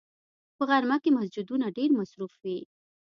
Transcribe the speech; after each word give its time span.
په 0.57 0.63
غرمه 0.69 0.97
کې 1.03 1.09
مسجدونه 1.17 1.65
ډېر 1.77 1.89
مصروف 1.99 2.33
وي 2.43 2.59